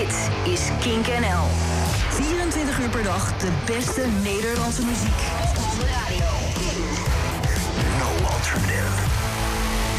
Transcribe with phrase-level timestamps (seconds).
[0.00, 1.44] Dit is Kink NL.
[2.10, 5.20] 24 uur per dag de beste Nederlandse muziek.
[5.56, 6.24] Op de radio.
[7.98, 8.94] No alternative.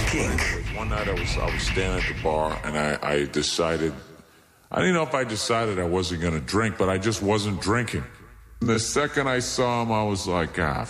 [0.06, 0.42] Kink.
[0.78, 3.94] One night I was I was standing at the bar and I, I decided
[4.72, 8.04] I didn't know if I decided I wasn't gonna drink, but I just wasn't drinking.
[8.62, 10.86] And The second I saw him, I was like, ah,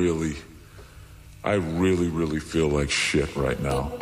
[0.00, 0.34] really,
[1.44, 3.92] I really, really feel like shit right now.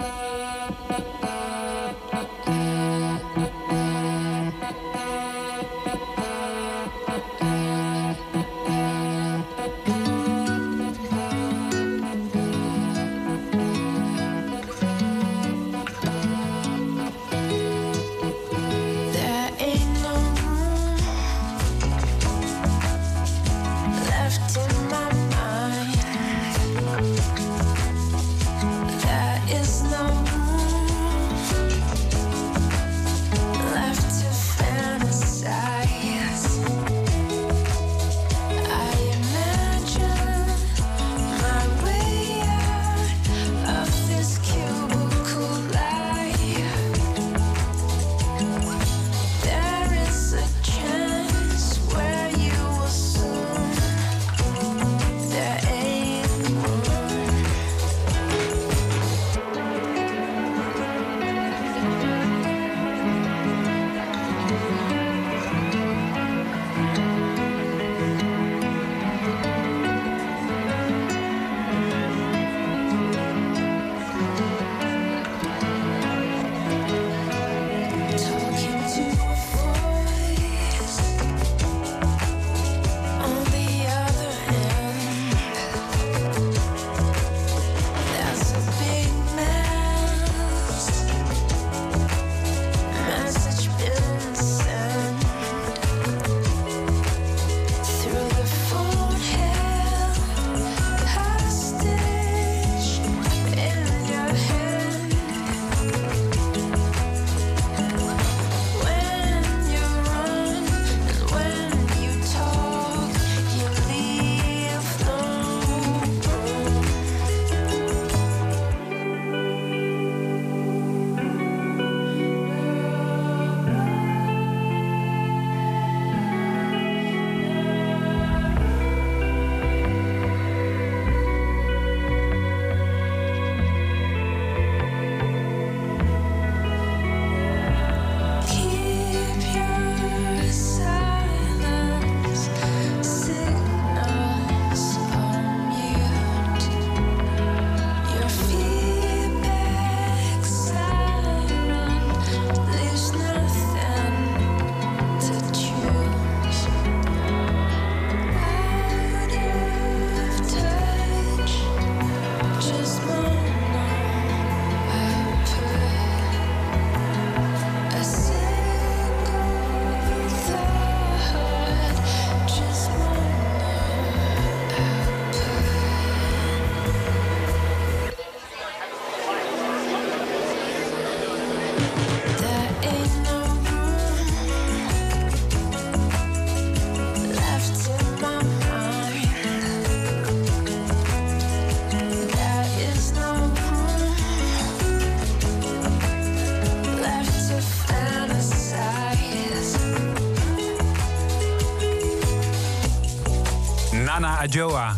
[204.21, 204.97] Nana Ajoa.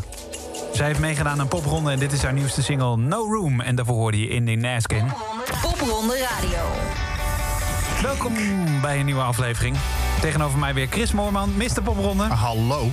[0.72, 3.60] Zij heeft meegedaan aan een popronde en dit is haar nieuwste single No Room.
[3.60, 5.12] En daarvoor hoorde je Indy Naskin.
[5.62, 6.58] Popronde Radio.
[8.02, 8.34] Welkom
[8.80, 9.76] bij een nieuwe aflevering.
[10.20, 11.82] Tegenover mij weer Chris Moorman, Mr.
[11.82, 12.22] Popronde.
[12.24, 12.90] Hallo.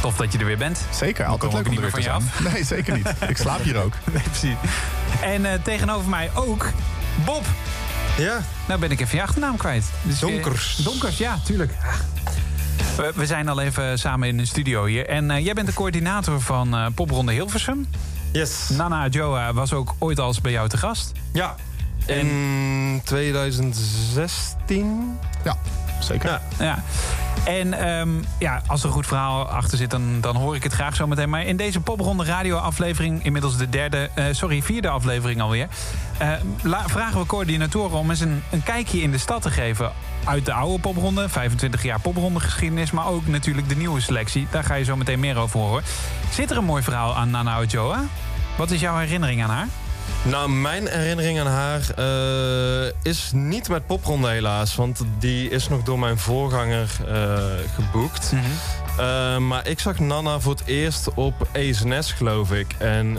[0.00, 0.80] Tof dat je er weer bent.
[0.90, 2.30] Zeker, altijd leuk om er weer te zijn.
[2.52, 3.08] Nee, zeker niet.
[3.28, 3.92] Ik slaap hier ook.
[4.12, 4.56] Nee, precies.
[5.22, 6.70] En eh, tegenover mij ook
[7.24, 7.44] Bob.
[8.18, 9.84] Ja, Nou ben ik even je achternaam kwijt.
[10.02, 10.76] Dus weer- Donkers.
[10.76, 11.72] Donkers, ja, tuurlijk.
[12.96, 15.06] We, we zijn al even samen in de studio hier.
[15.08, 17.86] En eh, jij bent de coördinator van eh, Popronde Hilversum.
[18.32, 18.68] yes.
[18.68, 21.12] Nana Joa was ook ooit al eens bij jou te gast.
[21.32, 21.54] Ja.
[22.06, 25.18] In 2016.
[25.44, 25.56] Ja,
[26.00, 26.28] zeker.
[26.30, 26.40] Ja.
[26.58, 26.82] Ja.
[27.44, 28.08] En ehm,
[28.38, 31.06] ja, als er een goed verhaal achter zit, dan, dan hoor ik het graag zo
[31.06, 31.30] meteen.
[31.30, 35.68] Maar in deze popronde radio-aflevering, inmiddels de derde, eh, sorry, vierde aflevering alweer,
[36.18, 36.28] eh,
[36.62, 39.92] la- vragen we coördinatoren om eens een, een kijkje in de stad te geven.
[40.24, 44.46] Uit de oude popronde, 25 jaar popronde geschiedenis, maar ook natuurlijk de nieuwe selectie.
[44.50, 45.82] Daar ga je zo meteen meer over horen.
[46.32, 48.04] Zit er een mooi verhaal aan Nana Ojoa?
[48.56, 49.68] Wat is jouw herinnering aan haar?
[50.22, 54.74] Nou, mijn herinnering aan haar eh, is niet met popronde helaas.
[54.74, 57.36] Want die is nog door mijn voorganger eh,
[57.74, 58.32] geboekt.
[58.98, 62.74] Eh, maar ik zag Nana voor het eerst op ESNS, geloof ik.
[62.78, 63.18] En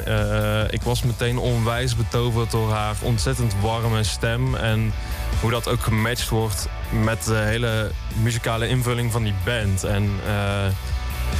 [0.70, 4.56] ik was meteen onwijs betoverd door haar ontzettend warme stem.
[4.56, 4.94] En
[5.42, 6.68] hoe dat ook gematcht wordt
[7.04, 7.92] met de hele
[8.22, 9.84] muzikale invulling van die band.
[9.84, 10.66] En eh,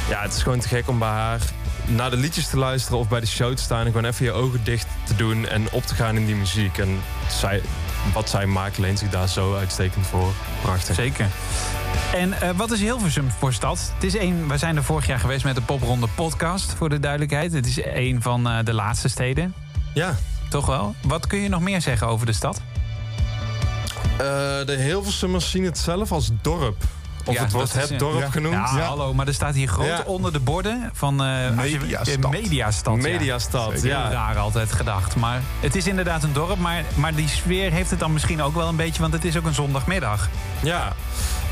[0.08, 1.40] ja, het is gewoon te gek om bij haar
[1.86, 4.32] naar de liedjes te luisteren of bij de show te staan en gewoon even je
[4.32, 6.78] ogen dicht te doen en op te gaan in die muziek.
[6.78, 7.62] En zij,
[8.12, 10.32] wat zij maakt leent zich daar zo uitstekend voor.
[10.62, 10.94] Prachtig.
[10.94, 11.26] Zeker.
[12.14, 13.92] En eh, wat is Hilversum voor stad?
[13.94, 17.00] Het is een, we zijn er vorig jaar geweest met de Popronde podcast, voor de
[17.00, 17.52] duidelijkheid.
[17.52, 19.54] Het is een van eh, de laatste steden,
[19.94, 20.16] Ja,
[20.48, 20.94] toch wel?
[21.02, 22.60] Wat kun je nog meer zeggen over de stad?
[24.18, 24.26] Eh,
[24.66, 26.76] de Hilversummers zien het zelf als dorp.
[27.24, 28.30] Of Ja, het wordt is, het dorp Ja.
[28.30, 28.54] genoemd.
[28.54, 31.14] Ja, hallo, maar er staat hier groot onder de borden van...
[31.16, 32.24] je- Mediastad.
[32.24, 33.02] eh, Mediastad, ja.
[33.02, 33.82] Mediastad, Zeker.
[33.82, 34.10] Heel ja.
[34.10, 35.16] raar altijd gedacht.
[35.16, 38.54] Maar het is inderdaad een dorp, maar, maar die sfeer heeft het dan misschien ook
[38.54, 39.00] wel een beetje...
[39.00, 40.28] want het is ook een zondagmiddag.
[40.62, 40.92] Ja.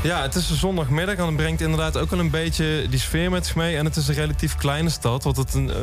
[0.01, 3.29] ja, het is een zondagmiddag en het brengt inderdaad ook wel een beetje die sfeer
[3.31, 3.77] met zich mee.
[3.77, 5.75] En het is een relatief kleine stad, wat het een, eh,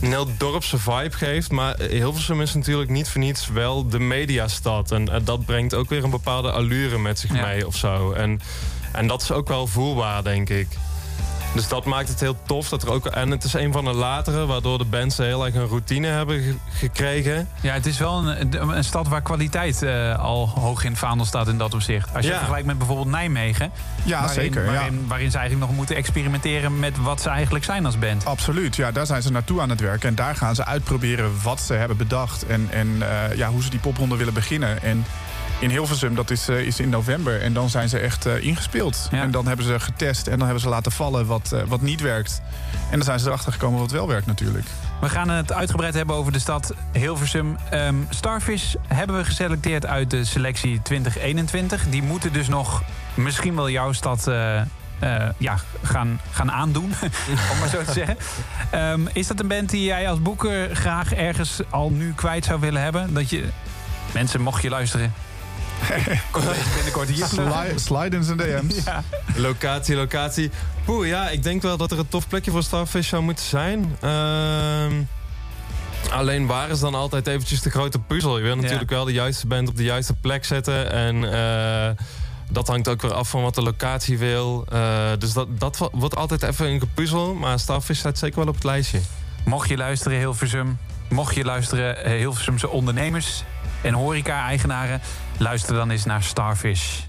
[0.00, 1.50] een heel dorpse vibe geeft.
[1.50, 4.90] Maar Hilversum is natuurlijk niet voor niets wel de mediastad.
[4.90, 7.46] En eh, dat brengt ook weer een bepaalde allure met zich Ja.
[7.46, 8.12] mee of zo.
[8.12, 8.40] En,
[8.92, 10.68] en dat is ook wel voelbaar, denk ik.
[11.56, 12.68] Dus dat maakt het heel tof.
[12.68, 15.54] Dat er ook, en het is een van de latere, waardoor de bands heel erg
[15.54, 17.48] een routine hebben ge- gekregen.
[17.60, 21.26] Ja, het is wel een, een stad waar kwaliteit eh, al hoog in het vaandel
[21.26, 22.14] staat in dat opzicht.
[22.14, 22.36] Als je Ja.
[22.36, 23.70] vergelijkt met bijvoorbeeld Nijmegen...
[24.02, 24.64] Ja, waarin, zeker.
[24.64, 24.72] Ja.
[24.72, 28.24] Waarin, waarin ze eigenlijk nog moeten experimenteren met wat ze eigenlijk zijn als band.
[28.24, 30.08] Absoluut, ja, daar zijn ze naartoe aan het werken.
[30.08, 32.46] En daar gaan ze uitproberen wat ze hebben bedacht.
[32.46, 34.82] En, en eh, ja, hoe ze die popronde willen beginnen.
[34.82, 35.04] En
[35.58, 37.42] in Hilversum, dat is, eh, is in november.
[37.42, 39.08] En dan zijn ze echt eh, ingespeeld.
[39.10, 39.22] Ja.
[39.22, 42.00] En dan hebben ze getest en dan hebben ze laten vallen wat, eh, wat niet
[42.00, 42.40] werkt.
[42.90, 44.66] En dan zijn ze erachter gekomen wat wel werkt natuurlijk.
[45.00, 47.56] We gaan het uitgebreid hebben over de stad Hilversum.
[47.70, 51.86] Ehm, Starfish hebben we geselecteerd uit de selectie 2021.
[51.88, 52.82] Die moeten dus nog
[53.14, 54.30] misschien wel jouw stad
[55.38, 56.92] ja, gaan, gaan aandoen,
[57.52, 58.16] om maar zo te zeggen.
[58.70, 62.60] Ehm, is dat een band die jij als boeker graag ergens al nu kwijt zou
[62.60, 63.14] willen hebben?
[63.14, 63.48] Dat je...
[64.12, 65.12] Mensen, mocht je luisteren...
[66.74, 68.84] Binnenkort hier Sli slide in zijn DM's.
[68.84, 69.02] Ja.
[69.36, 70.50] Locatie, locatie.
[70.88, 73.96] Oeh, ja, ik denk wel dat er een tof plekje voor Starfish zou moeten zijn.
[74.00, 74.92] Ehm,
[76.10, 78.36] alleen waar is dan altijd eventjes de grote puzzel?
[78.38, 80.92] Je wil natuurlijk wel de juiste band op de juiste plek zetten.
[80.92, 82.04] En eh,
[82.50, 84.66] dat hangt ook weer af van wat de locatie wil.
[84.68, 87.34] Eh, dus dat, dat wordt altijd even een gepuzzel.
[87.34, 89.00] Maar Starfish staat zeker wel op het lijstje.
[89.44, 90.78] Mocht je luisteren, Hilversum.
[91.08, 93.44] Mocht je luisteren, eh, Hilversumse ondernemers
[93.86, 95.00] en horeca-eigenaren.
[95.38, 97.00] Luister dan eens naar Starfish.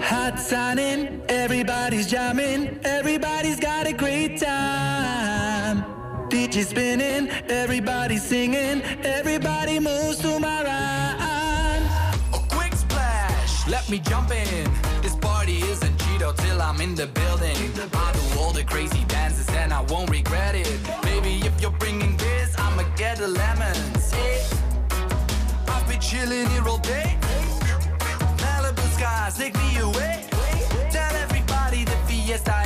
[0.00, 5.84] Hot signing, everybody's jamming, everybody's got a great time.
[6.28, 11.84] DJ spinning, everybody singing, everybody moves to my rhyme.
[12.32, 14.70] A quick splash, let me jump in.
[15.02, 17.56] This party isn't Cheeto till I'm in the building.
[17.92, 20.78] I do all the crazy dances and I won't regret it.
[21.02, 24.03] Baby, if you're bringing this, I'ma get the lemons.
[26.04, 27.16] Chilling here all day.
[28.36, 30.26] Malibu skies take me away.
[30.90, 32.63] Tell everybody the fiesta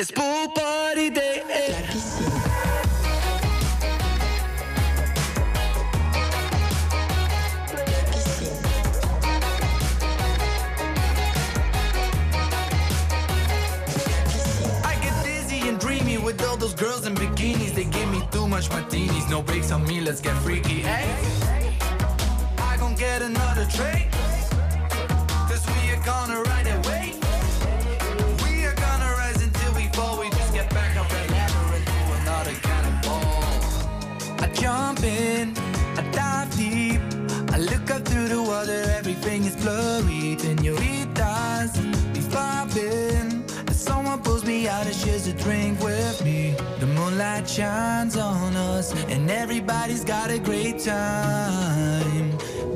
[0.00, 1.42] It's pool party day.
[1.72, 2.30] La piscine.
[16.24, 19.28] With all those girls in bikinis, they give me too much martinis.
[19.28, 20.79] No breaks on me, let's get freaky.
[45.50, 46.54] Drink with me.
[46.78, 52.28] The moonlight shines on us, and everybody's got a great time.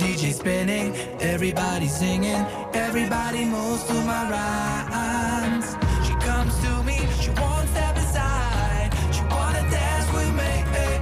[0.02, 0.88] DJ spinning,
[1.20, 2.42] everybody singing,
[2.86, 5.66] everybody moves to my rhymes.
[6.06, 8.90] She comes to me, she won't step aside.
[9.14, 10.52] She wanna dance with me.
[10.84, 10.96] eh.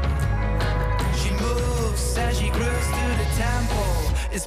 [1.21, 3.83] She moves as she grooves to the tempo.
[4.31, 4.47] It's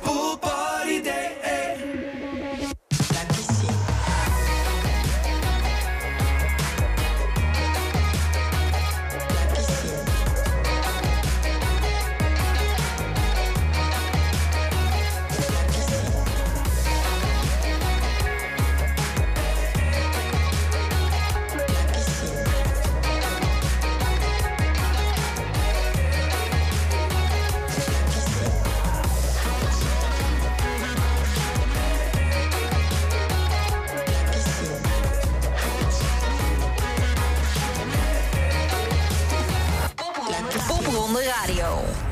[41.35, 42.04] Popronde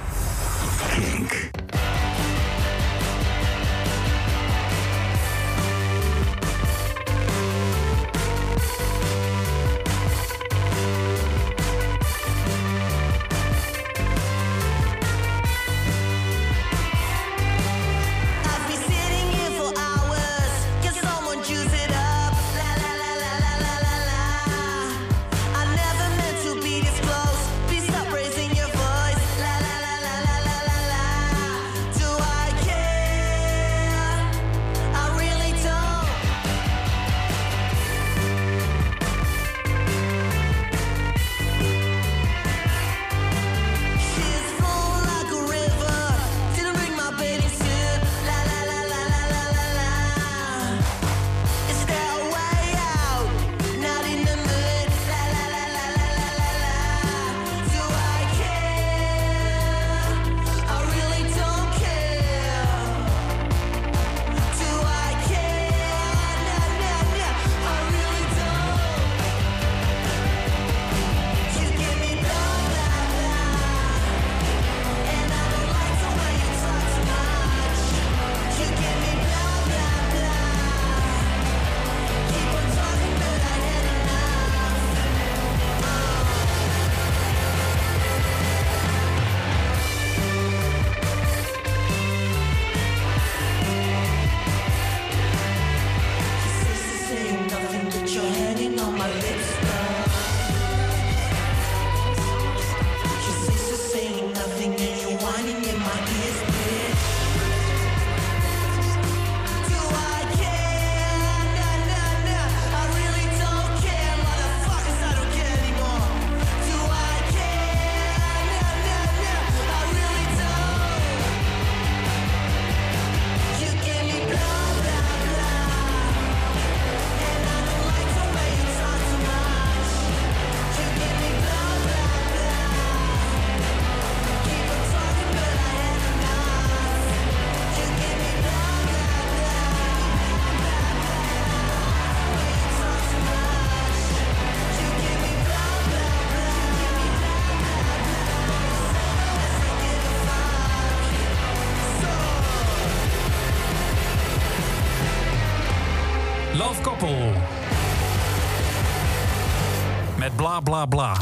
[160.60, 161.14] bla bla bla.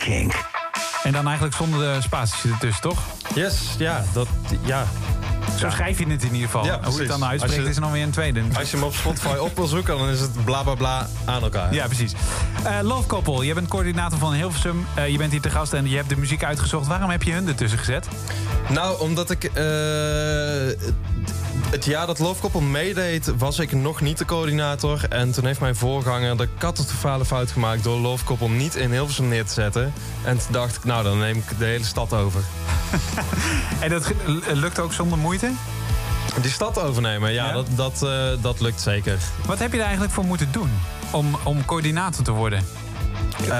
[0.00, 0.32] Kink.
[1.02, 2.98] En dan eigenlijk zonder de spaties ertussen, toch?
[3.34, 4.28] Yes, ja, dat,
[4.64, 4.84] ja.
[5.58, 6.64] Zo schrijf je het in ieder geval.
[6.64, 8.42] Ja, Hoe je het dan uitspreekt Als je- is er nog weer een tweede.
[8.58, 11.42] Als je hem op Spotify op wil zoeken, dan is het bla bla bla aan
[11.42, 11.74] elkaar.
[11.74, 12.12] Ja, precies.
[12.64, 14.86] Eh Love Couple, je bent coördinator van Hilversum.
[14.94, 16.86] Eh, je bent hier te gast en je hebt de muziek uitgezocht.
[16.86, 18.08] Waarom heb je hun ertussen gezet?
[18.68, 19.44] Nou, omdat ik...
[19.44, 19.54] eh,
[21.70, 25.04] het jaar dat Couple meedeed, was ik nog niet de coördinator.
[25.08, 27.84] En toen heeft mijn voorganger de catastrofale fout gemaakt...
[27.84, 29.92] door Couple niet in Hilversum neer te zetten.
[30.24, 32.40] En toen dacht ik, nou, dan neem ik de hele stad over.
[33.80, 34.12] En dat
[34.52, 35.50] lukt ook zonder moeite?
[36.40, 37.52] Die stad overnemen, ja, Ja?
[37.52, 39.18] Dat, dat, eh, dat lukt zeker.
[39.46, 40.70] Wat heb je er eigenlijk voor moeten doen
[41.10, 42.64] om, om coördinator te worden?
[43.36, 43.52] Hoe-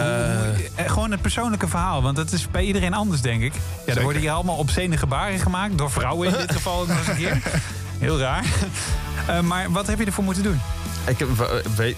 [0.74, 3.52] eh, gewoon het persoonlijke verhaal, want dat is bij iedereen anders, denk ik.
[3.86, 6.98] Ja, er worden hier allemaal obscene gebaren gemaakt, door vrouwen in dit geval ook nog
[6.98, 7.42] eens een keer.
[7.98, 8.44] Heel raar.
[9.28, 10.60] Eh, maar wat heb je ervoor moeten doen?
[11.06, 11.96] Ik heb, we- weet,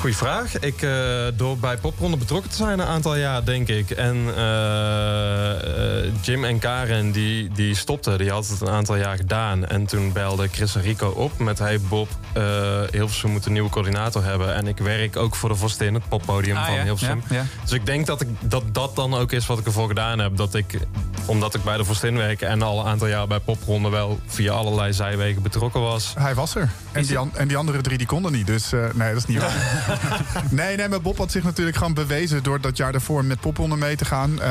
[0.00, 0.58] goeie vraag.
[0.58, 0.90] Ik, eh,
[1.34, 3.90] door bij Popronde betrokken te zijn een aantal jaar, denk ik.
[3.90, 8.18] En eh, eh, Jim en Karen, die, die stopten.
[8.18, 9.66] Die hadden het een aantal jaar gedaan.
[9.66, 11.58] En toen belde Chris en Rico op met...
[11.58, 12.42] Hey Bob, eh
[12.90, 14.54] Hilversum moet een nieuwe coördinator hebben.
[14.54, 17.22] En ik werk ook voor de Vostin, het poppodium Ah, van ja, Hilversum.
[17.28, 17.44] ja, ja.
[17.62, 20.36] Dus ik denk dat, ik, dat dat dan ook is wat ik ervoor gedaan heb.
[20.36, 20.78] Dat ik,
[21.26, 23.88] omdat ik bij de Vostin werk en al een aantal jaar bij Popronde...
[23.88, 26.14] wel via allerlei zijwegen betrokken was...
[26.18, 26.68] Hij was er.
[26.92, 28.46] En die, an- en die andere drie die konden niet.
[28.46, 29.87] Dus eh, nee, dat is niet waar.
[30.50, 32.42] nee, nee, maar Bob had zich natuurlijk gewoon bewezen...
[32.42, 34.40] door dat jaar daarvoor met popronde mee te gaan.
[34.40, 34.48] Eh,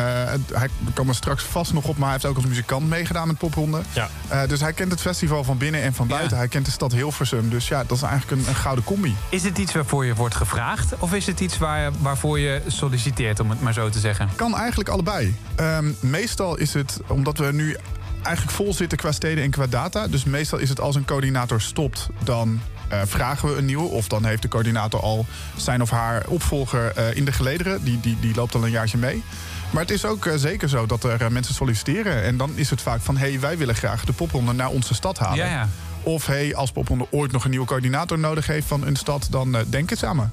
[0.54, 3.38] hij komen er straks vast nog op, maar hij heeft ook als muzikant meegedaan met
[3.38, 3.82] popronde.
[3.93, 4.10] Ja.
[4.28, 6.38] Eh, dus hij kent het festival van binnen en van buiten.
[6.38, 7.50] Hij kent de stad Hilversum.
[7.50, 9.15] Dus ja, dat is eigenlijk een, een gouden combi.
[9.30, 10.93] Is het iets waarvoor je wordt gevraagd?
[11.00, 14.30] Of is het iets waar, waarvoor je solliciteert, om het maar zo te zeggen?
[14.36, 15.36] Kan eigenlijk allebei.
[15.56, 17.78] Ehm, meestal is het, omdat we nu
[18.21, 20.08] eigenlijk vol zitten qua steden en qua data.
[20.08, 23.88] Dus meestal is het als een coördinator stopt, dan eh, vragen we een nieuwe.
[23.88, 27.84] Of dan heeft de coördinator al zijn of haar opvolger eh, in de gelederen.
[27.84, 29.23] Die, die, die loopt al een jaartje mee.
[29.69, 32.23] Maar het is ook eh, zeker zo dat er mensen solliciteren.
[32.23, 34.93] En dan is het vaak van, hé, hey, wij willen graag de popronde naar onze
[34.93, 35.38] stad halen.
[35.38, 35.69] Ja, ja.
[36.04, 39.58] Of hey, als popronde ooit nog een nieuwe coördinator nodig heeft van een stad, dan
[39.69, 40.32] denk het samen.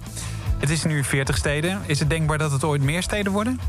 [0.58, 1.80] Het is nu 40 steden.
[1.86, 3.60] Is het denkbaar dat het ooit meer steden worden?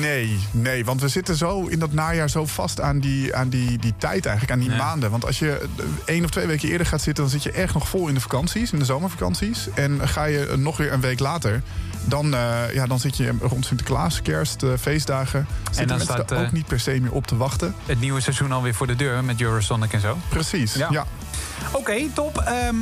[0.00, 3.78] Nee, nee, want we zitten zo in dat najaar zo vast aan die, aan die,
[3.78, 5.10] die tijd eigenlijk, aan die maanden.
[5.10, 5.68] Want als je
[6.04, 8.20] één of twee weken eerder gaat zitten, dan zit je echt nog vol in de
[8.20, 9.68] vakanties, in de zomervakanties.
[9.74, 11.62] En ga je nog weer een week later,
[12.04, 15.46] dan, eh, ja, dan zit je rond Sinterklaas, kerst, eh, feestdagen.
[15.64, 17.74] Zitten dan staat, er ook eh, niet per se meer op te wachten.
[17.86, 20.18] Het nieuwe seizoen alweer voor de deur met Eurosonic en zo.
[20.28, 20.88] Precies, Ja.
[20.90, 21.06] ja.
[21.72, 22.38] Oké, top.
[22.38, 22.76] Ehm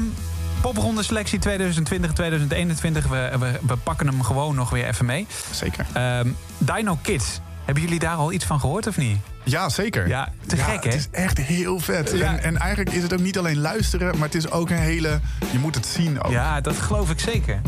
[0.60, 3.06] popronde selectie 2020, 2021.
[3.06, 5.26] We, we, we pakken hem gewoon nog weer even mee.
[5.50, 5.86] Zeker.
[5.92, 7.40] Ehm, Dino Kids.
[7.64, 9.18] Hebben jullie daar al iets van gehoord of niet?
[9.44, 10.08] Ja, zeker.
[10.08, 10.90] Ja, te gek, hè?
[10.90, 12.12] Het is echt heel vet.
[12.16, 12.26] Ja.
[12.26, 15.20] En, en eigenlijk is het ook niet alleen luisteren, maar het is ook een hele...
[15.52, 16.32] Je moet het zien ook.
[16.32, 17.60] Ja, dat geloof ik zeker.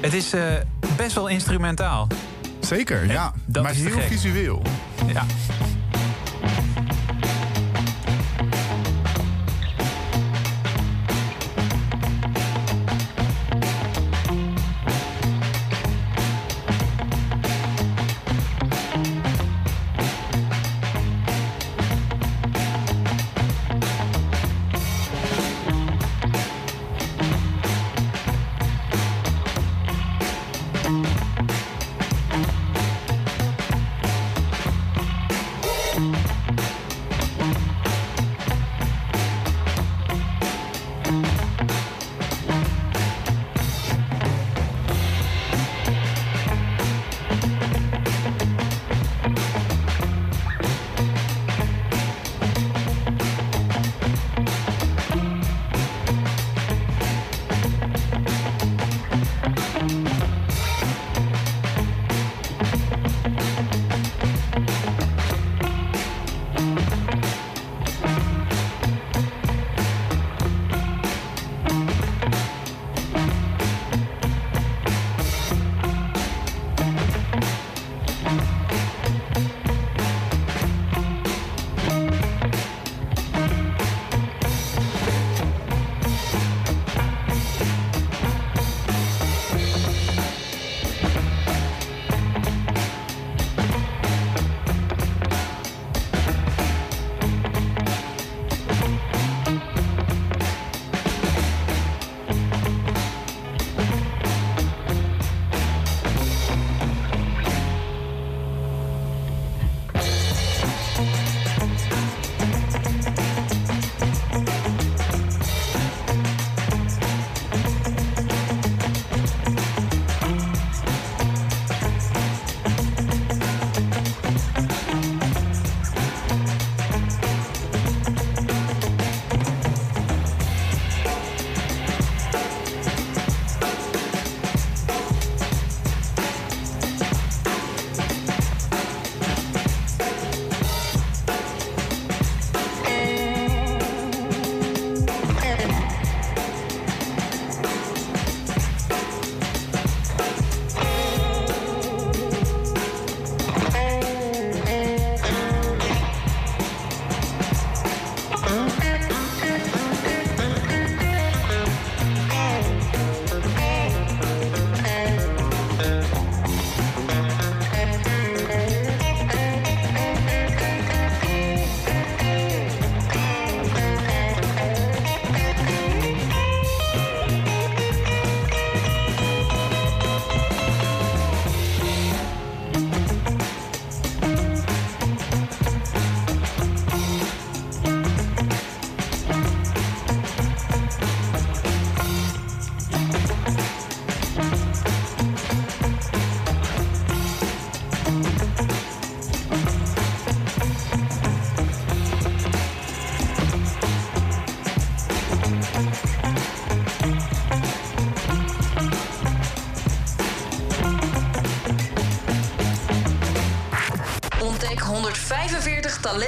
[0.00, 0.42] Het is eh,
[0.96, 2.06] best wel instrumentaal.
[2.60, 3.32] Zeker, ja.
[3.62, 4.06] maar heel gek.
[4.06, 4.62] visueel.
[5.06, 5.24] Ja.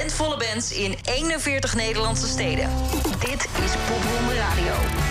[0.03, 2.69] Talentvolle bands in 41 Nederlandse steden.
[3.19, 5.02] Dit is Popronde Radio.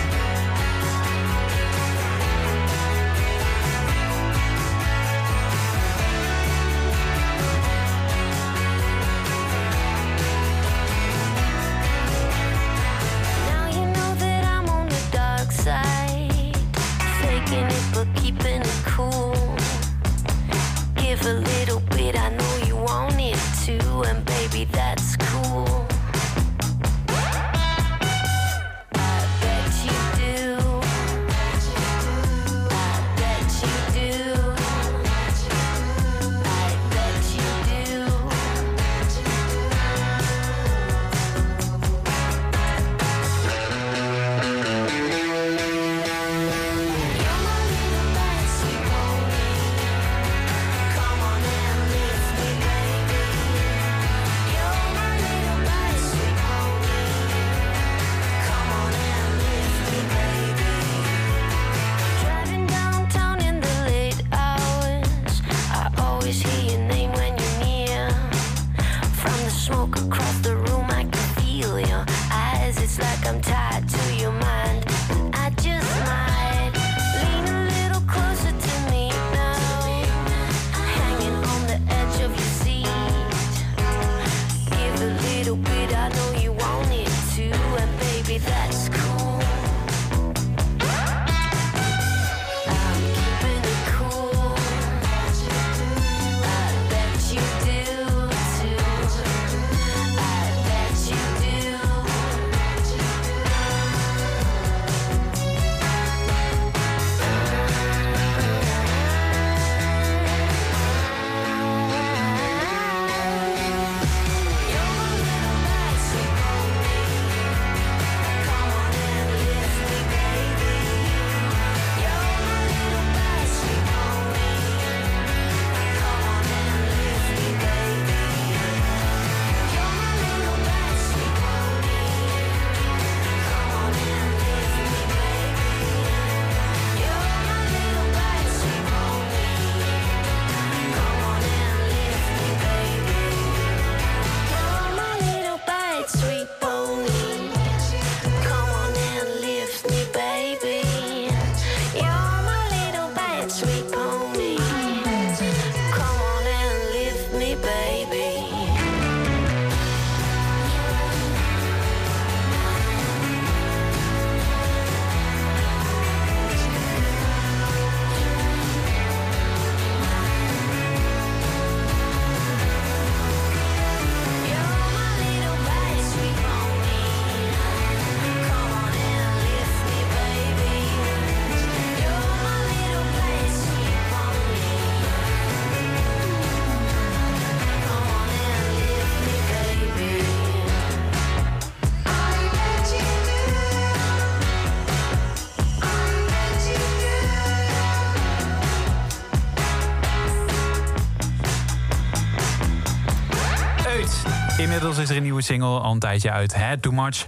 [205.03, 206.55] Is er een nieuwe single al een tijdje uit.
[206.55, 207.25] Had Too Much.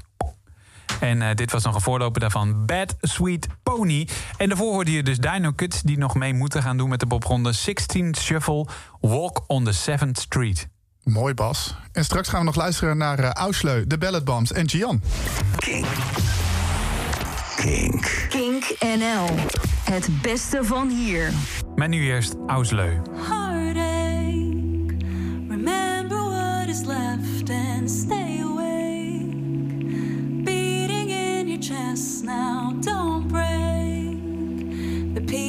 [1.00, 2.66] En eh, dit was nog een voorloper daarvan.
[2.66, 4.08] Bad Sweet Pony.
[4.38, 5.82] En daarvoor hoorde je dus Dino Cuts...
[5.82, 8.68] die nog mee moeten gaan doen met de popronde 16 Shuffle...
[9.00, 10.68] Walk on the 7th Street.
[11.04, 11.76] Mooi, Bas.
[11.92, 15.02] En straks gaan we nog luisteren naar uh, Ausleu, de Ballet Bombs en Gian.
[15.56, 15.86] Kink.
[17.56, 18.26] Kink.
[18.30, 19.26] Kink NL.
[19.84, 21.32] Het beste van hier.
[21.76, 23.02] Maar nu eerst Ausleu.
[23.30, 24.46] heartache.
[25.50, 27.46] Remember what is left
[27.86, 29.30] and stay awake.
[30.44, 35.14] Beating in your chest now, don't break.
[35.14, 35.45] The pieces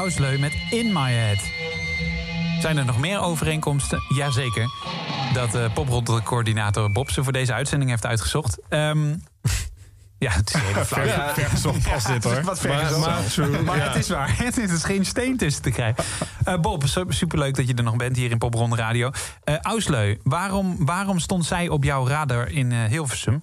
[0.00, 1.38] Ausleu met In My Head.
[2.60, 4.02] Zijn er nog meer overeenkomsten?
[4.14, 4.70] Jazeker.
[5.32, 8.58] Dat uh, popronde-coördinator Bob ze voor deze uitzending heeft uitgezocht.
[8.68, 9.08] Ehm,
[10.18, 11.04] ja, het is een hele flauw.
[11.06, 12.32] Ver- vergezocht pas dit, hoor.
[12.32, 13.06] het is Wat Maar- vergezocht.
[13.06, 13.82] maar true, Maar ja.
[13.88, 14.36] het is waar.
[14.44, 16.04] Het is geen steen tussen te krijgen.
[16.44, 19.10] Eh, Bob, su- superleuk dat je er nog bent hier in Popronde Radio.
[19.44, 23.42] Eh Ausleu, waarom, waarom stond zij op jouw radar in eh, Hilversum?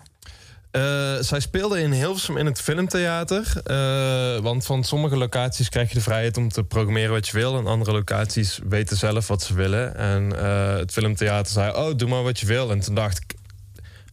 [0.72, 3.62] Eh, zij speelde in Hilversum in het filmtheater.
[3.64, 7.58] Eh, want van sommige locaties krijg je de vrijheid om te programmeren wat je wil.
[7.58, 9.96] En andere locaties weten zelf wat ze willen.
[9.96, 12.72] En eh, het filmtheater zei, oh, doe maar wat je wil.
[12.72, 13.36] En toen dacht ik,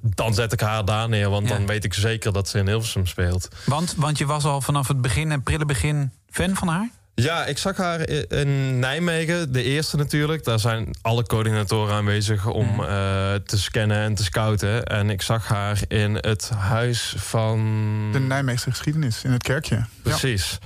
[0.00, 1.30] dan zet ik haar daar neer.
[1.30, 1.56] Want Ja.
[1.56, 3.48] dan weet ik zeker dat ze in Hilversum speelt.
[3.66, 6.90] Want, want je was al vanaf het begin, het prille begin, fan van haar?
[7.14, 10.44] Ja, ik zag haar in Nijmegen, de eerste natuurlijk.
[10.44, 12.81] Daar zijn alle coördinatoren aanwezig om Mhm.
[12.81, 12.87] eh,
[13.35, 14.85] te scannen en te scouten.
[14.85, 17.59] En ik zag haar in het huis van...
[18.12, 19.85] De Nijmeegse geschiedenis in het kerkje.
[20.03, 20.59] Precies.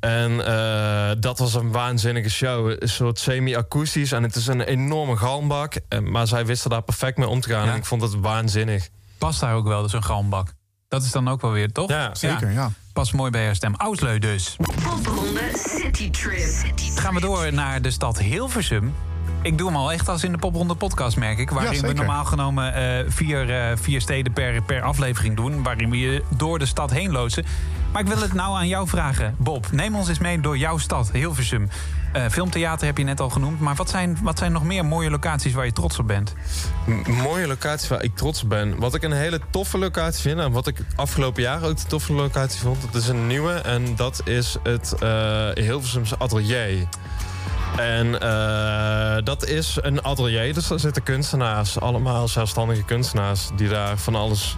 [0.00, 2.70] En eh, dat was een waanzinnige show.
[2.78, 4.12] Een soort semi-akoestisch.
[4.12, 5.74] En het is een enorme galmbak.
[6.02, 7.64] Maar zij wisten daar perfect mee om te gaan.
[7.66, 7.70] Ja.
[7.72, 8.88] En ik vond het waanzinnig.
[9.18, 10.52] Past daar ook wel, zo'n galmbak?
[10.88, 11.88] Dat is dan ook wel weer, toch?
[11.88, 12.70] Ja, zeker, ja.
[12.92, 13.74] Past mooi bij haar stem.
[13.76, 14.56] Ausleu dus.
[14.56, 16.72] Popronde City Trip.
[16.94, 18.94] Gaan we door naar de stad Hilversum.
[19.42, 21.50] Ik doe hem al echt als in de Popronde podcast, merk ik.
[21.50, 25.62] Waarin we normaal genomen eh, vier, eh, vier steden per, per aflevering doen.
[25.62, 27.44] Waarin we je door de stad heen loodsen.
[27.92, 29.34] Maar ik wil het nou aan jou vragen.
[29.38, 31.68] Bob, neem ons eens mee door jouw stad, Hilversum.
[32.18, 33.60] Eh, filmtheater heb je net al genoemd.
[33.60, 36.34] Maar wat zijn, wat zijn nog meer mooie locaties waar je trots op bent?
[37.22, 38.78] Mooie locatie waar ik trots op ben.
[38.78, 40.38] Wat ik een hele toffe locatie vind...
[40.38, 42.82] en wat ik afgelopen jaar ook een toffe locatie vond...
[42.82, 46.88] dat is een nieuwe en dat is het eh Hilversumse Atelier.
[47.76, 51.80] En eh, dat is een atelier, dus daar zitten kunstenaars...
[51.80, 54.56] allemaal zelfstandige kunstenaars die daar van alles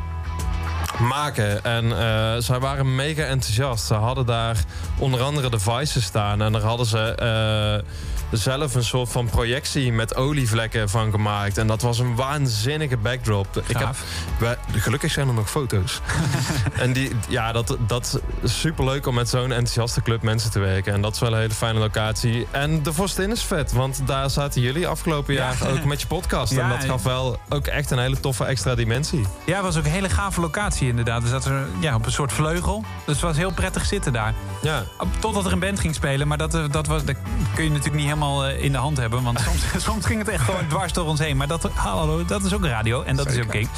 [1.01, 1.65] maken.
[1.65, 3.87] En eh, zij waren mega enthousiast.
[3.87, 4.65] Ze hadden daar
[4.99, 6.43] onder andere de Vices staan.
[6.43, 7.91] En daar hadden ze eh,
[8.31, 11.59] zelf een soort van projectie met olievlekken van gemaakt.
[11.59, 13.63] En dat was een waanzinnige backdrop.
[13.67, 13.95] Ik heb,
[14.39, 16.01] wij- gelukkig zijn er nog foto's.
[16.83, 20.93] en die, ja, dat, dat is superleuk om met zo'n enthousiaste club mensen te werken.
[20.93, 22.47] En dat is wel een hele fijne locatie.
[22.51, 25.41] En de Vorstin is vet, want daar zaten jullie afgelopen Ja.
[25.61, 26.53] jaar ook met je podcast.
[26.53, 29.27] Ja, en dat gaf wel ook echt een hele toffe extra dimensie.
[29.47, 31.23] Ja, het was ook een hele gave locatie inderdaad.
[31.23, 32.85] Dus dat er ja, op een soort vleugel.
[33.07, 34.35] Dus het was heel prettig zitten daar.
[34.63, 34.85] Ja.
[35.19, 36.29] Totdat er een band ging spelen.
[36.29, 37.17] Maar dat, eh, dat, was, dat
[37.55, 39.23] kun je natuurlijk niet helemaal eh, in de hand hebben.
[39.23, 41.37] Want soms, soms ging het echt gewoon dwars door ons heen.
[41.37, 43.03] Maar dat, hallo, dat is ook radio.
[43.03, 43.49] En dat is Zeker.
[43.61, 43.69] oké.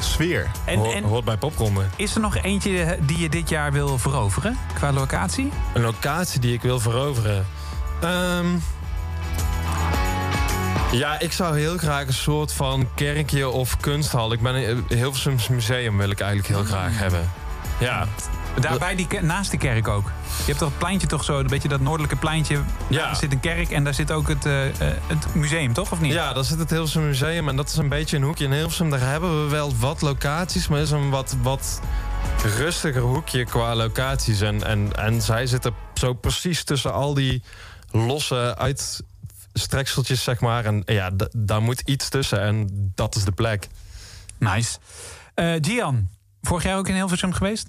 [0.00, 0.50] Sfeer.
[0.64, 1.82] En, Ho- en hoort bij popronde.
[1.96, 4.58] is er nog eentje eh, die je dit jaar wil veroveren?
[4.74, 5.50] Qua locatie?
[5.74, 7.46] Een locatie die ik wil veroveren.
[8.00, 8.46] Ehm,
[10.92, 14.32] ja, ik zou heel graag een soort van kerkje of kunsthal.
[14.32, 17.30] Ik ben een Hilversums museum wil ik eigenlijk heel graag hebben.
[17.78, 18.06] Ja.
[18.60, 20.04] Daarbij die, naast de kerk ook.
[20.38, 22.60] Je hebt toch het pleintje toch zo, een beetje dat noordelijke pleintje.
[22.88, 23.04] Ja.
[23.04, 25.92] Daar zit een kerk en daar zit ook het, eh, eh, het museum, toch?
[25.92, 26.12] Of niet?
[26.12, 28.90] Ja, daar zit het Hilversum Museum en dat is een beetje een hoekje in Hilversum.
[28.90, 31.80] Daar hebben we wel wat locaties, maar is een wat, wat
[32.58, 34.40] rustiger hoekje qua locaties.
[34.40, 37.42] En, en, en zij zitten zo precies tussen al die
[37.90, 40.64] losse uitstrekseltjes, zeg maar.
[40.64, 43.68] En ja, daar moet iets tussen en dat is de plek.
[44.38, 44.78] Nice.
[45.34, 46.08] Eh Gian,
[46.42, 47.68] vorig jaar ook in Hilversum geweest?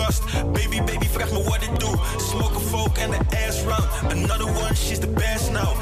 [0.00, 1.92] Baby, baby, vraag me what it do.
[2.18, 3.84] Smoke a folk and the ass round.
[4.10, 5.74] Another one, she's the best now.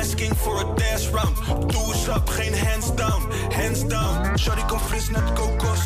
[0.00, 1.36] Asking for a dash round.
[1.68, 3.30] Do's up, geen hands down.
[3.52, 4.36] Hands down.
[4.38, 5.84] Shorty komt fris net kokos.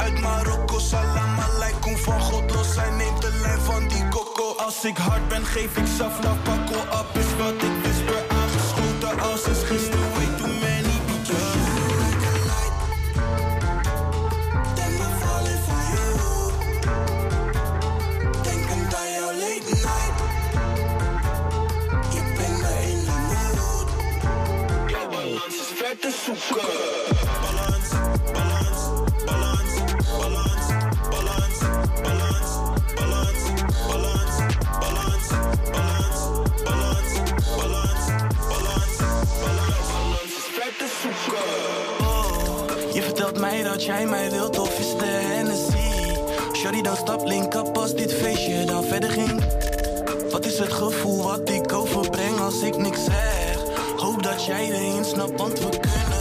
[0.00, 2.74] Uit Marokko, salam alaikum van God los.
[2.74, 4.56] Zij neemt de lijn van die coco.
[4.56, 7.06] Als ik hard ben, geef ik saf naar pakko op.
[7.12, 9.97] Is wat ik whisper aangeschoten als is gisteren.
[26.36, 26.68] zoeken.
[27.42, 27.88] Balans,
[28.32, 28.80] balans,
[29.24, 29.72] balans,
[30.10, 30.66] balans, balans,
[31.10, 31.58] balans,
[32.00, 32.50] balans,
[32.94, 33.40] balans,
[33.86, 34.36] balans,
[34.84, 35.28] balans,
[36.64, 37.00] balans,
[37.56, 38.06] balans,
[38.50, 38.98] balans,
[39.40, 40.32] balans.
[40.84, 41.08] is.
[42.00, 46.16] Oh, je vertelt mij dat jij mij wilt of is de Hennessy?
[46.52, 49.42] Shorty dan stap link up als dit feestje dan verder ging.
[50.30, 53.56] Wat is het gevoel wat ik overbreng als ik niks zeg?
[53.96, 56.17] Hoop dat jij erin snapt, want we kunnen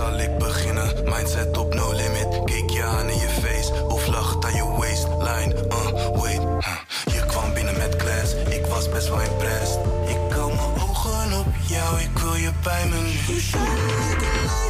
[0.00, 0.92] zal ik beginnen?
[1.04, 2.44] Mindset op no limit.
[2.44, 5.54] Keek je aan in je face of lacht aan je waistline.
[5.68, 6.40] Uh, wait,
[7.14, 8.34] je kwam binnen met class.
[8.34, 9.78] Ik was best wel impressed.
[10.06, 14.69] Ik kan mijn ogen op jou, ik wil je bij me.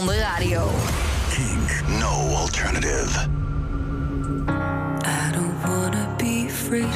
[0.00, 0.66] Zonde Radio.
[1.30, 1.68] Kink,
[2.00, 3.14] no alternative.
[5.04, 6.88] I don't wanna be free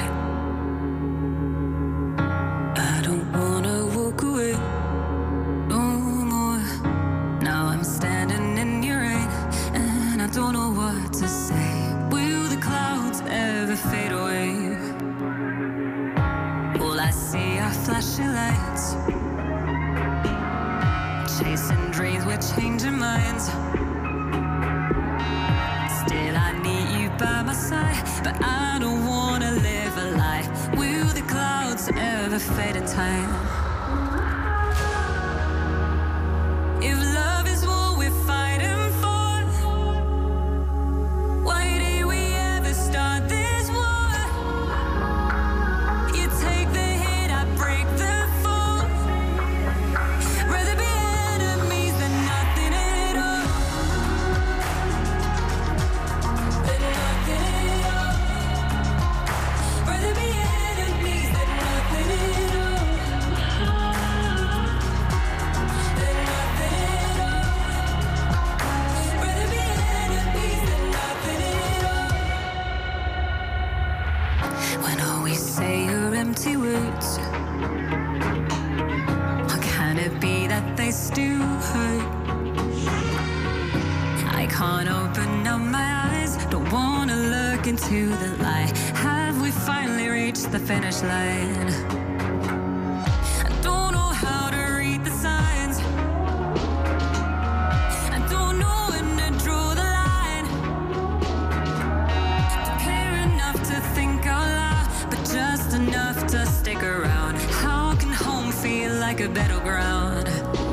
[109.14, 110.63] like a battleground.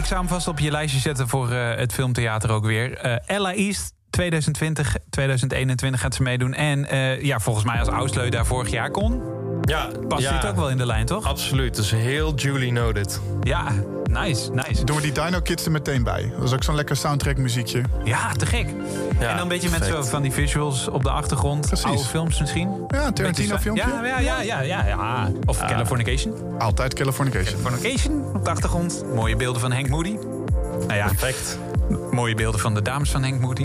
[0.00, 3.06] ik zou hem vast op je lijstje zetten voor eh, het filmtheater ook weer.
[3.06, 6.54] Uh, Ella East, 2020, 2021 gaat ze meedoen.
[6.54, 9.22] En eh, ja, volgens mij als Ausleu daar vorig jaar kon...
[9.62, 11.24] Ja, Past ja, dit ook wel in de lijn, toch?
[11.24, 13.20] Absoluut, dus heel duly noted.
[13.42, 13.72] Ja,
[14.10, 14.84] nice, nice.
[14.84, 16.32] Doen we die Dino Kids er meteen bij.
[16.36, 17.82] Dat is ook zo'n lekker soundtrack muziekje.
[18.04, 18.66] Ja, te gek.
[18.68, 18.76] en
[19.18, 21.66] dan een beetje met zo van die visuals op de achtergrond.
[21.66, 21.86] Precies.
[21.86, 22.68] Oude films misschien.
[22.88, 23.84] Ja, Tarantino filmpje.
[23.88, 25.30] Ja, ja, ja, ja, ja, ja.
[25.44, 26.34] Of Californication.
[26.58, 27.62] Altijd Californication.
[27.62, 29.04] Californication op de achtergrond.
[29.14, 30.16] Mooie beelden van Hank Moody.
[30.86, 31.58] Nou ja, Perfect.
[32.10, 33.64] Mooie beelden van de dames van Hank Moody.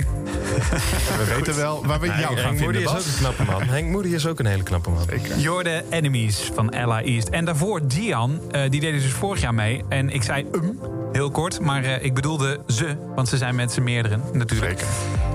[1.18, 3.62] We weten wel waar we jou Henk gaan Moody vinden, is ook een knappe man.
[3.62, 5.06] Henk Moody is ook een hele knappe man.
[5.38, 7.28] Jorde Enemies van Ella East.
[7.28, 9.84] En daarvoor Dian, eh, die deden dus vorig jaar mee.
[9.90, 10.80] En ik zei um,
[11.12, 12.96] heel kort, maar eh, ik bedoelde ze.
[13.16, 14.80] Want ze zijn met z'n meerderen natuurlijk.
[14.80, 14.88] Zeker.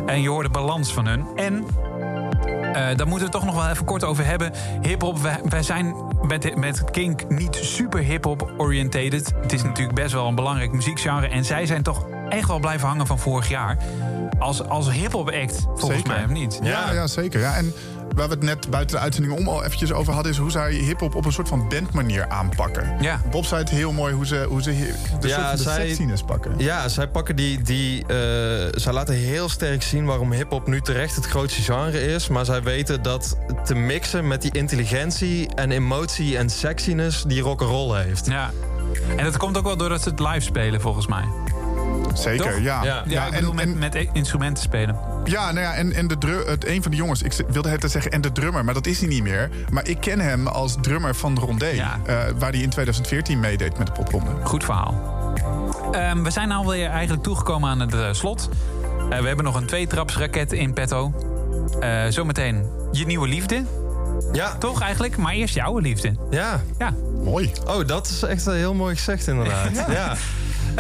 [0.07, 1.25] En je hoorde balans van hun.
[1.37, 1.65] En
[2.73, 4.53] eh, daar moeten we het toch nog wel even kort over hebben.
[4.83, 9.33] Hip-hop, wij, wij zijn met, met Kink niet super hip-hop orientated.
[9.41, 11.27] Het is natuurlijk best wel een belangrijk muziekgenre.
[11.29, 13.79] En zij zijn toch echt wel blijven hangen van vorig jaar.
[14.39, 16.13] Als, als hip-hop act, volgens Zeker.
[16.13, 16.59] mij, of niet?
[16.63, 17.41] Ja, ja, zeker.
[17.41, 17.57] Ja.
[17.57, 17.75] En
[18.15, 20.33] waar we het net buiten de uitzending om al eventjes over hadden...
[20.33, 22.97] is hoe zij hip-hop op een soort van bandmanier aanpakken.
[23.01, 23.21] Ja.
[23.31, 24.71] Bob zei het heel mooi hoe ze, hoe ze
[25.21, 26.55] de soort van de sexiness pakken.
[26.57, 27.63] Ja, zij pakken die.
[27.63, 28.17] die eh,
[28.75, 32.29] zij laten heel sterk zien waarom hip-hop nu terecht het grootste genre is.
[32.29, 38.03] Maar zij weten dat te mixen met die intelligentie en emotie en sexiness die rock'n'roll
[38.03, 38.27] heeft.
[38.27, 38.51] Ja.
[39.17, 41.25] En dat komt ook wel doordat ze het live spelen, volgens mij.
[42.15, 42.61] Zeker, Toch?
[42.63, 42.85] ja.
[42.85, 43.03] Ja.
[43.07, 44.97] Ja, ik bedoel met, met instrumenten spelen.
[45.25, 47.91] Ja, nou ja, en, en de dru- het, een van de jongens, ik wilde het
[47.91, 49.51] zeggen en de drummer, maar dat is hij niet meer.
[49.71, 51.99] Maar ik ken hem als drummer van de Rondé, Ja.
[52.07, 54.31] eh, waar hij in 2014 meedeed met de popronde.
[54.43, 55.19] Goed verhaal.
[55.93, 58.49] Ehm, we zijn alweer eigenlijk toegekomen aan het eh, slot.
[59.11, 61.13] Eh, we hebben nog een tweetrapsraket in petto.
[61.81, 63.65] Eh, zometeen je nieuwe liefde.
[64.33, 65.17] Ja, Toch eigenlijk?
[65.17, 66.15] Maar eerst jouw liefde.
[66.31, 66.61] ja.
[66.79, 66.95] Ja.
[67.25, 67.53] Mooi.
[67.67, 69.71] Oh, dat is echt heel mooi gezegd inderdaad.
[69.89, 70.15] ja.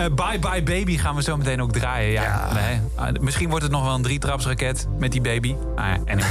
[0.00, 2.12] Eh, bye Bye Baby gaan we zo meteen ook draaien.
[2.12, 2.48] Ja.
[2.52, 2.80] Nee.
[2.94, 5.54] Ah, misschien wordt het nog wel een drietrapsraket met die baby.
[5.76, 6.28] Ah, anyway.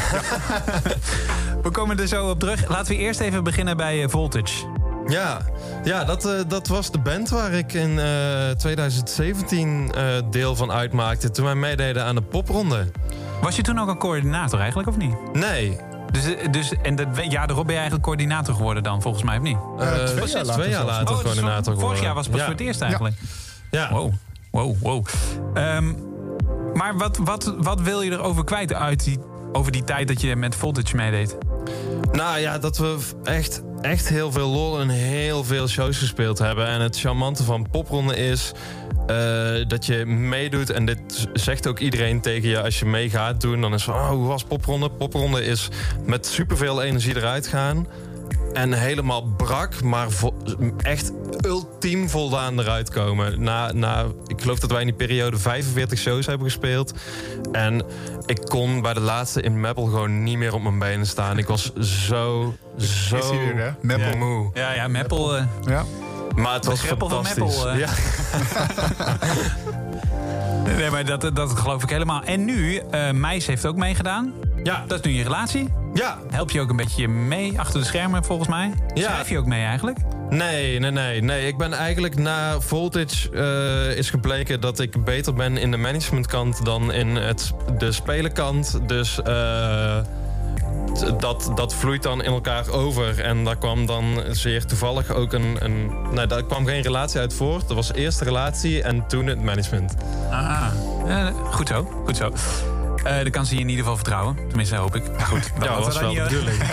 [1.63, 2.69] we komen er zo op terug.
[2.69, 4.77] Laten we eerst even beginnen bij eh, Voltage.
[5.07, 5.37] Ja,
[5.83, 10.71] ja dat, eh, dat was de band waar ik in eh, 2017 eh, deel van
[10.71, 11.31] uitmaakte.
[11.31, 12.91] Toen wij meededen aan de popronde.
[13.41, 15.33] Was je toen ook een coördinator eigenlijk, of niet?
[15.33, 15.77] Nee,
[16.11, 19.43] Dus, dus, en dat jaar erop ben je eigenlijk coördinator geworden dan, volgens mij, of
[19.43, 19.57] niet?
[19.79, 21.79] eh, twee was jaar later twee jaar later Oh, coördinator geworden.
[21.79, 22.47] Vorig jaar was het pas ja.
[22.47, 23.15] voor het eerst eigenlijk.
[23.19, 23.48] Ja.
[23.71, 24.13] Wow,
[24.51, 25.05] wow, wow.
[25.53, 25.93] Ehm,
[26.73, 29.19] maar wat, wat, wat wil je erover kwijt uit die,
[29.51, 31.37] over die tijd dat je met Voltage meedeed?
[32.11, 36.67] Nou ja, dat we echt, echt heel veel lol en heel veel shows gespeeld hebben.
[36.67, 38.51] En het charmante van popronde is
[39.07, 40.69] eh, dat je meedoet.
[40.69, 43.61] En dit zegt ook iedereen tegen je als je mee gaat doen.
[43.61, 44.89] Dan is van, oh, hoe was popronde?
[44.89, 45.69] Popronde is
[46.05, 47.87] met superveel energie eruit gaan.
[48.53, 50.33] En helemaal brak, maar vo-
[50.77, 51.11] echt
[51.45, 53.43] ultiem voldaan eruit komen.
[53.43, 56.93] Na, na, ik geloof dat wij in die periode 45 shows hebben gespeeld.
[57.51, 57.81] En
[58.25, 61.37] ik kon bij de laatste in Meppel gewoon niet meer op mijn benen staan.
[61.37, 63.71] Ik was zo, zo Is hij weer, hè?
[63.81, 64.17] Meppel.
[64.17, 64.49] moe.
[64.53, 65.35] Ja, ja, Meppel.
[65.37, 65.83] eh, Ja.
[66.35, 67.35] Maar het was fantastisch.
[67.35, 67.77] Meppel, eh.
[67.79, 67.89] ja.
[70.77, 72.21] nee, maar dat, dat geloof ik helemaal.
[72.23, 74.33] En nu, eh Meis heeft ook meegedaan.
[74.63, 74.83] Ja.
[74.87, 75.69] Dat is nu je relatie.
[75.93, 78.73] Ja, Help je ook een beetje mee achter de schermen, volgens mij?
[78.93, 79.09] Ja.
[79.09, 79.97] Schrijf je ook mee eigenlijk?
[80.29, 81.47] Nee, nee, nee, nee.
[81.47, 86.65] Ik ben eigenlijk na Voltage eh, is gebleken dat ik beter ben in de managementkant
[86.65, 88.79] dan in het, de spelenkant.
[88.87, 89.97] Dus eh,
[91.19, 93.21] dat, dat vloeit dan in elkaar over.
[93.21, 95.57] En daar kwam dan zeer toevallig ook een.
[95.59, 97.67] een nee, daar kwam geen relatie uit voort.
[97.67, 99.95] Dat was eerst de relatie en toen het management.
[100.31, 100.67] Ah,
[101.07, 102.31] eh, goed zo, goed zo.
[103.03, 104.37] Eh dan kan ze je in ieder geval vertrouwen.
[104.47, 105.03] Tenminste, hoop ik.
[105.11, 106.57] Maar goed, Ja, dat was we dan wel de bedoeling.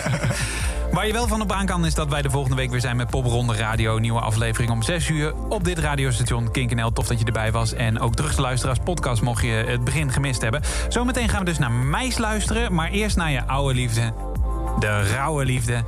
[0.91, 2.95] Waar je wel van op aan kan is dat wij de volgende week weer zijn
[2.95, 3.97] met Popronde Radio.
[3.97, 6.91] Nieuwe aflevering om 6 uur op dit radiostation Kink.nl.
[6.91, 7.73] Tof dat je erbij was.
[7.73, 10.61] En ook terug te luisteren als podcast mocht je het begin gemist hebben.
[10.89, 12.73] Zometeen gaan we dus naar Meis luisteren.
[12.73, 14.13] Maar eerst naar je oude liefde.
[14.79, 15.83] De rauwe liefde.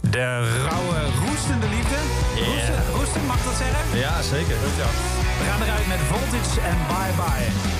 [0.00, 0.96] De rauwe
[1.28, 1.96] roestende liefde.
[2.36, 3.98] Roesten, roesten, mag dat zeggen?
[3.98, 4.56] Ja, zeker.
[5.38, 7.71] We gaan eruit met Voltage en Bye Bye.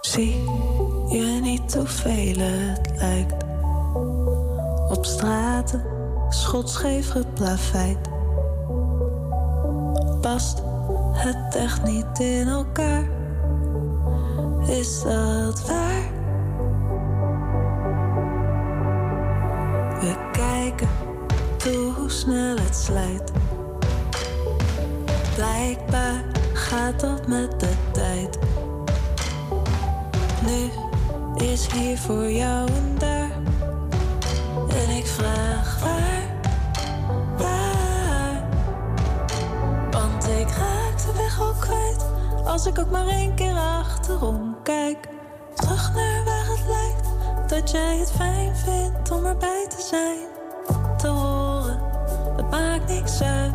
[0.00, 0.42] Zie
[1.08, 3.44] je niet hoeveel het lijkt?
[4.88, 5.84] Op straten,
[6.28, 7.98] schotscheef geplaveid.
[10.20, 10.62] Past
[11.12, 13.04] het echt niet in elkaar?
[14.66, 16.10] Is dat waar?
[20.00, 20.88] We kijken
[21.56, 23.32] toe hoe snel het slijt.
[25.46, 28.38] Blijkbaar gaat dat met de tijd.
[30.42, 30.70] Nu
[31.46, 33.30] is hier voor jou en daar.
[34.68, 36.22] En ik vraag waar,
[37.38, 38.48] waar.
[39.90, 42.06] Want ik raak de weg al kwijt.
[42.44, 45.08] Als ik ook maar één keer achterom kijk.
[45.54, 47.08] Terug naar waar het lijkt.
[47.50, 50.26] Dat jij het fijn vindt om erbij te zijn.
[50.96, 51.80] Te horen,
[52.36, 53.45] het maakt niks uit.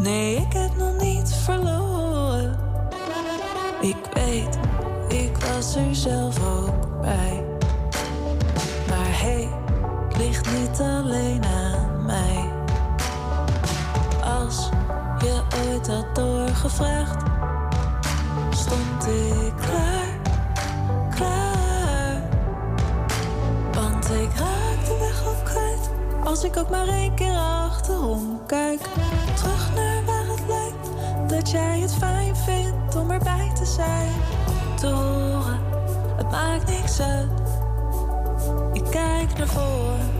[0.00, 2.58] Nee, ik heb nog niet verloren.
[3.80, 4.58] Ik weet,
[5.08, 7.44] ik was er zelf ook bij.
[8.88, 9.48] Maar hey,
[10.08, 12.50] het ligt niet alleen aan mij.
[14.38, 14.68] Als
[15.18, 17.22] je ooit had doorgevraagd,
[18.50, 20.18] stond ik klaar,
[21.14, 22.22] klaar.
[23.72, 25.90] Want ik raak de weg al kwijt.
[26.24, 28.80] Als ik ook maar één keer achterom kijk.
[31.40, 34.12] Dat jij het fijn vindt om erbij te zijn.
[34.76, 35.60] Te horen,
[36.16, 37.30] het maakt niks uit.
[38.72, 40.10] Ik kijk naar voren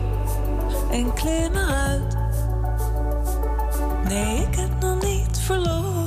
[0.91, 2.17] en klim eruit.
[4.07, 6.00] Nee, ik heb nog niet verloren.